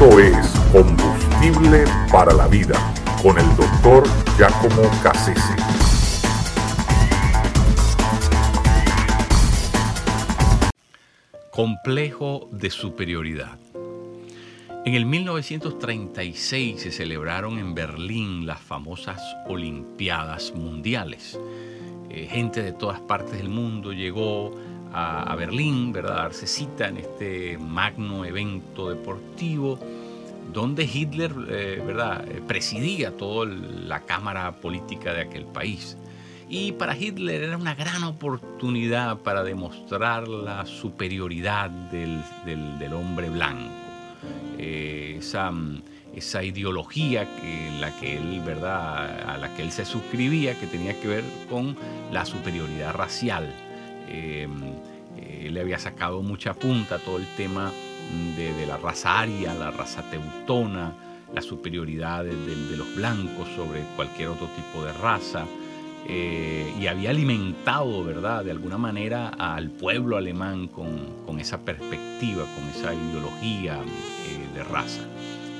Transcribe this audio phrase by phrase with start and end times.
[0.00, 4.02] Esto es Combustible para la Vida con el doctor
[4.38, 5.54] Giacomo Cassese.
[11.50, 13.58] Complejo de superioridad.
[14.86, 21.38] En el 1936 se celebraron en Berlín las famosas Olimpiadas Mundiales.
[22.08, 24.54] Eh, gente de todas partes del mundo llegó
[24.92, 26.18] a, Berlín, ¿verdad?
[26.18, 29.78] A darse cita en este magno evento deportivo
[30.52, 32.28] donde Hitler, eh, ¿verdad?
[32.28, 35.96] Eh, presidía toda la cámara política de aquel país.
[36.48, 42.22] Y para Hitler era una gran oportunidad para demostrar la superioridad del,
[42.92, 43.70] hombre blanco.
[44.58, 45.52] Eh, esa,
[46.12, 49.30] esa, ideología que, la que él, ¿verdad?
[49.30, 51.76] a la que él se suscribía, que tenía que ver con
[52.10, 53.54] la superioridad racial.
[54.10, 54.50] Em,
[55.18, 57.70] eh, le había sacado mucha punta todo el tema
[58.36, 60.92] de, la raza aria, la raza teutona,
[61.32, 65.44] la superioridad de, los blancos sobre cualquier otro tipo de raza.
[66.08, 72.68] Eh, y había alimentado, ¿verdad?, de alguna manera al pueblo alemán con, esa perspectiva, con
[72.68, 75.02] esa ideología eh, de raza.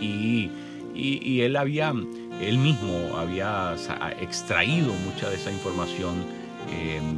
[0.00, 0.50] Y,
[0.94, 1.94] y, él había,
[2.40, 3.74] él mismo había
[4.20, 6.41] extraído mucha de esa información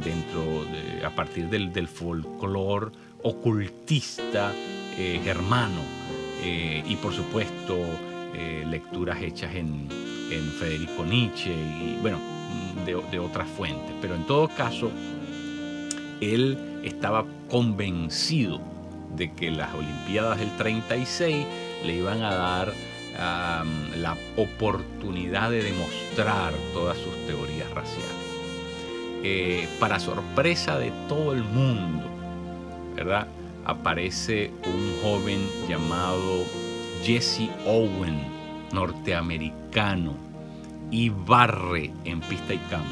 [0.03, 0.65] dentro
[1.05, 2.91] a partir del, folclore
[3.23, 4.51] ocultista
[4.97, 5.81] eh, germano
[6.43, 7.75] eh, y por supuesto
[8.33, 9.87] eh, lecturas hechas en,
[10.59, 12.19] Federico Nietzsche y bueno,
[12.83, 13.93] de, de otras fuentes.
[14.01, 14.91] Pero en todo caso,
[16.19, 18.59] él estaba convencido
[19.15, 21.45] de que las Olimpiadas del 36
[21.85, 22.73] le iban a dar
[23.97, 28.34] la oportunidad de demostrar todas sus teorías raciales.
[29.27, 32.05] Eh, para sorpresa de todo el mundo,
[32.95, 33.25] ¿verdad?
[33.65, 36.45] Aparece un joven llamado
[37.03, 38.21] Jesse Owen,
[38.71, 40.13] norteamericano,
[40.91, 42.85] y barre en pista y campo,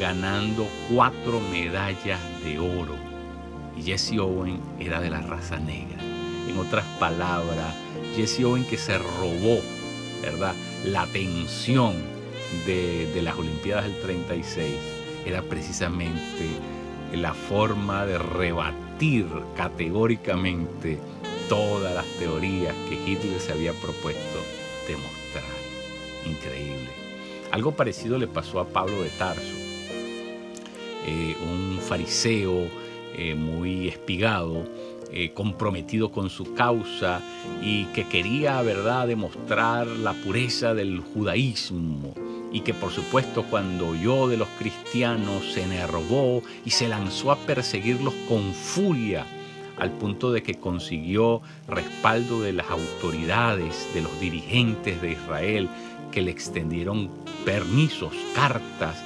[0.00, 2.94] ganando cuatro medallas de oro.
[3.76, 6.00] Y Jesse Owen era de la raza negra.
[6.48, 7.74] En otras palabras,
[8.16, 9.60] Jesse Owen que se robó,
[10.22, 10.54] ¿verdad?
[10.86, 11.92] La atención
[12.64, 14.96] de, de las Olimpiadas del 36
[15.26, 16.46] era precisamente
[17.12, 19.26] la forma de rebatir
[19.56, 20.98] categóricamente
[21.48, 24.38] todas las teorías que Hitler se había propuesto
[24.88, 25.44] demostrar.
[26.24, 26.90] Increíble.
[27.50, 29.54] Algo parecido le pasó a Pablo de Tarso,
[31.06, 32.68] eh, un fariseo
[33.16, 34.64] eh, muy espigado,
[35.12, 37.20] eh, comprometido con su causa
[37.62, 42.14] y que quería, verdad, demostrar la pureza del judaísmo
[42.56, 47.36] y que por supuesto cuando oyó de los cristianos se enervó y se lanzó a
[47.36, 49.26] perseguirlos con furia
[49.76, 55.68] al punto de que consiguió respaldo de las autoridades, de los dirigentes de Israel,
[56.10, 57.10] que le extendieron
[57.44, 58.96] permisos, cartas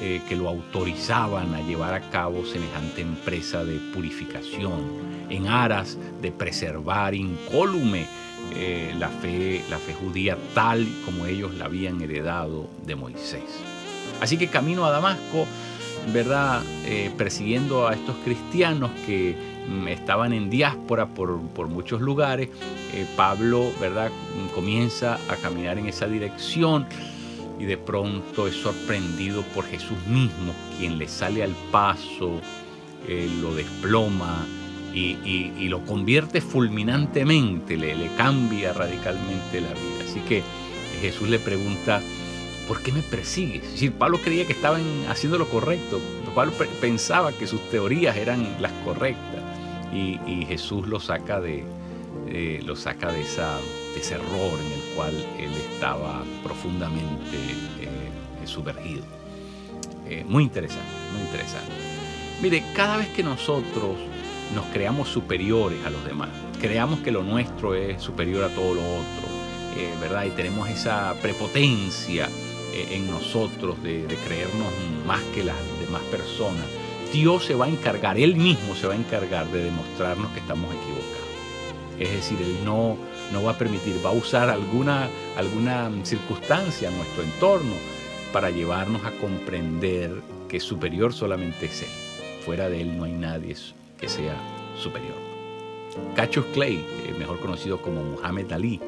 [0.00, 4.80] eh, que lo autorizaban a llevar a cabo semejante empresa de purificación
[5.28, 8.06] en aras de preservar incólume
[8.54, 13.42] eh, la, fe, la fe judía tal como ellos la habían heredado de Moisés.
[14.20, 15.46] Así que camino a Damasco,
[16.12, 16.62] ¿verdad?
[16.84, 19.36] Eh, persiguiendo a estos cristianos que
[19.68, 22.48] mm, estaban en diáspora por, muchos lugares,
[22.94, 24.10] eh, Pablo, ¿verdad?
[24.54, 26.86] Comienza a caminar en esa dirección
[27.58, 32.40] y de pronto es sorprendido por Jesús mismo, quien le sale al paso,
[33.40, 34.46] lo desploma,
[34.94, 40.04] y, lo convierte fulminantemente, le, cambia radicalmente la vida.
[40.08, 40.42] Así que
[41.00, 42.00] Jesús le pregunta,
[42.68, 43.64] ¿por qué me persigues?
[43.64, 46.00] Es decir, Pablo creía que estaban haciendo lo correcto,
[46.34, 49.42] Pablo pensaba que sus teorías eran las correctas
[49.92, 51.64] y, Jesús lo saca de,
[52.64, 53.58] lo saca de, esa,
[53.96, 57.36] ese error en el cual él estaba profundamente
[57.80, 59.02] eh, sumergido.
[60.08, 61.72] Eh, muy interesante, muy interesante.
[62.40, 63.96] Mire, cada vez que nosotros
[64.54, 66.28] nos creamos superiores a los demás,
[66.60, 69.28] creamos que lo nuestro es superior a todo lo otro,
[69.76, 70.24] eh, ¿verdad?
[70.24, 72.28] Y tenemos esa prepotencia
[72.72, 74.68] eh, en nosotros de, creernos
[75.06, 76.64] más que las demás personas.
[77.12, 80.72] Dios se va a encargar, Él mismo se va a encargar de demostrarnos que estamos
[80.74, 81.22] equivocados.
[81.98, 82.96] Es decir, Él no,
[83.32, 87.74] no va a permitir, va a usar alguna, alguna circunstancia en nuestro entorno
[88.32, 90.12] para llevarnos a comprender
[90.48, 91.88] que superior solamente es Él.
[92.44, 93.52] Fuera de Él no hay nadie
[94.02, 94.36] que sea
[94.76, 95.14] superior.
[96.16, 98.80] Cassius Clay, eh, mejor conocido como Muhammad Ali,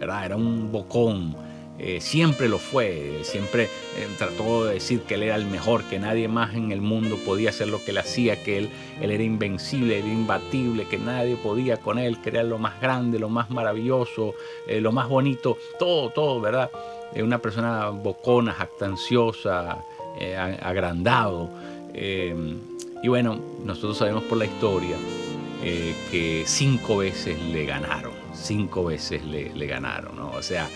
[0.00, 1.36] era un bocón
[1.76, 5.98] eh, siempre lo fue, siempre eh, trató de decir que él era el mejor, que
[5.98, 8.70] nadie más en el mundo podía hacer lo que él hacía, que él,
[9.00, 13.18] él era invencible, era imbatible, que nadie podía con él, que era lo más grande,
[13.18, 14.34] lo más maravilloso,
[14.68, 16.70] lo más bonito, todo, todo, ¿verdad?
[17.16, 19.78] una persona bocona, jactanciosa,
[20.62, 21.50] agrandado.
[23.04, 24.96] Y bueno, nosotros sabemos por la historia
[26.10, 30.30] que cinco veces le ganaron, cinco veces le, ganaron, ¿no?
[30.30, 30.70] O sea,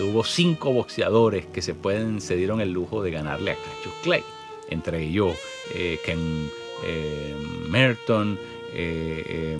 [0.00, 4.22] hubo cinco boxeadores que se pueden se dieron el lujo de ganarle a Cassius Clay,
[4.70, 5.36] entre ellos
[5.74, 6.50] eh, Ken
[6.86, 7.34] eh,
[7.68, 8.38] Merton,
[8.72, 9.58] eh,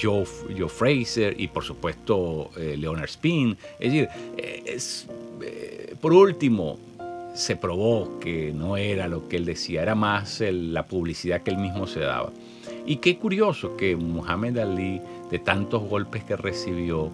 [0.00, 0.24] Joe,
[0.58, 3.58] Joe, Fraser y por supuesto Leonard Spin.
[3.78, 4.08] Es decir,
[4.64, 5.06] es,
[6.00, 6.78] por último,
[7.34, 11.58] se probó que no era lo que él decía, era más la publicidad que él
[11.58, 12.30] mismo se daba.
[12.86, 15.00] Y qué curioso que Muhammad Ali,
[15.30, 17.10] de tantos golpes que recibió,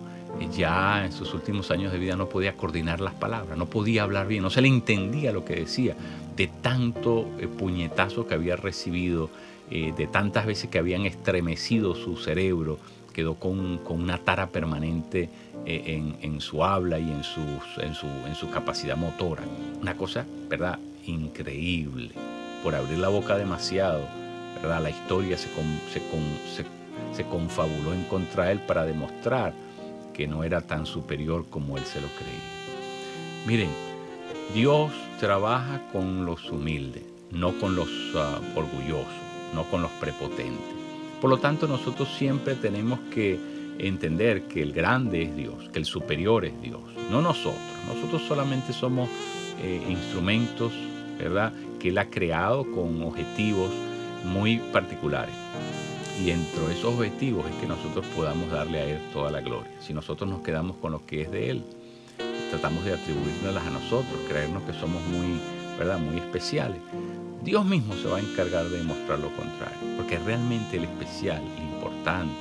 [0.56, 4.26] ya en sus últimos años de vida no podía coordinar las palabras, no podía hablar
[4.26, 5.96] bien, no se le entendía lo que decía,
[6.36, 9.30] de tanto eh, puñetazo que había recibido,
[9.70, 12.78] eh, de tantas veces que habían estremecido su cerebro,
[13.18, 15.28] quedó con, una tara permanente
[15.66, 17.22] eh, en, su habla y en,
[17.82, 19.42] en, su, capacidad motora.
[19.82, 20.78] Una cosa, ¿verdad?
[21.04, 22.12] Increíble.
[22.62, 24.02] Por abrir la boca demasiado,
[24.62, 24.80] ¿verdad?
[24.84, 25.48] La historia se,
[27.12, 29.52] se confabuló en contra de él para demostrar
[30.14, 33.48] que no era tan superior como él se lo creía.
[33.48, 33.70] Miren,
[34.54, 39.12] Dios trabaja con los humildes, no con los ah, orgullosos,
[39.56, 40.87] no con los prepotentes.
[41.20, 43.38] Por lo tanto, nosotros siempre tenemos que
[43.78, 46.80] entender que el grande es Dios, que el superior es Dios,
[47.10, 47.62] no nosotros.
[47.86, 49.08] Nosotros solamente somos
[49.62, 50.72] eh, instrumentos,
[51.18, 53.70] ¿verdad?, que Él ha creado con objetivos
[54.24, 55.34] muy particulares.
[56.20, 59.70] Y dentro de esos objetivos es que nosotros podamos darle a Él toda la gloria.
[59.80, 61.64] Si nosotros nos quedamos con lo que es de Él,
[62.50, 65.38] tratamos de atribuírnoslas a nosotros, creernos que somos muy,
[65.78, 65.98] ¿verdad?
[65.98, 66.78] muy especiales,
[67.42, 69.78] Dios mismo se va a encargar de demostrar lo contrario.
[69.96, 72.34] Porque realmente el especial, el importante,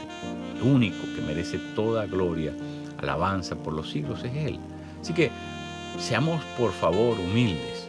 [0.55, 2.53] el único que merece toda gloria,
[2.97, 4.59] alabanza por los siglos es Él.
[5.01, 5.31] Así que
[5.99, 7.87] seamos por favor humildes,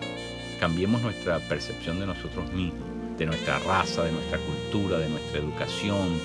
[0.61, 6.21] cambiemos nuestra percepción de nosotros mismos de nuestra raza, de nuestra cultura, de nuestra educación,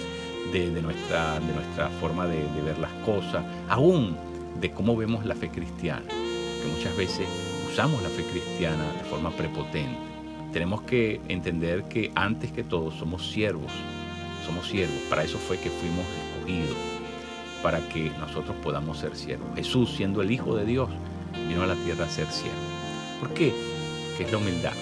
[0.51, 4.15] de, nuestra, de nuestra forma de, ver las cosas, aún
[4.61, 7.27] de cómo vemos la fe cristiana, que muchas veces
[7.67, 10.12] usamos la fe cristiana de forma prepotente.
[10.53, 13.71] Tenemos que entender que antes que todo somos siervos,
[14.45, 16.05] somos siervos, para eso fue que fuimos
[16.35, 16.77] escogidos,
[17.61, 19.47] para que nosotros podamos ser siervos.
[19.55, 20.89] Jesús, siendo el Hijo de Dios,
[21.49, 22.57] vino a la tierra a ser siervo.
[23.19, 23.51] ¿Por qué?
[24.17, 24.73] ¿Qué es la humildad?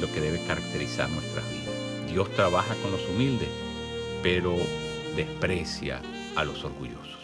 [0.00, 1.74] lo que debe caracterizar nuestras vidas.
[2.10, 3.48] Dios trabaja con los humildes,
[4.22, 4.54] pero
[5.14, 6.00] desprecia
[6.36, 7.16] a los orgullosos.